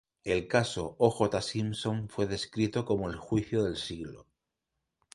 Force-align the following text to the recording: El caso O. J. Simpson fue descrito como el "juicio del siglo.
El 0.23 0.47
caso 0.47 0.95
O. 0.97 1.11
J. 1.11 1.39
Simpson 1.43 2.09
fue 2.09 2.25
descrito 2.25 2.85
como 2.85 3.07
el 3.07 3.17
"juicio 3.17 3.63
del 3.63 3.75
siglo. 3.77 4.25